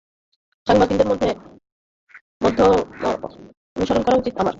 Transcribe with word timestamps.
সাংবাদিকদের 0.67 1.07
মতো 1.07 1.27
মধ্যমপন্থা 2.41 3.09
অনুসরণ 3.75 4.03
করা 4.03 4.17
উচিত 4.17 4.33
আমার। 4.35 4.49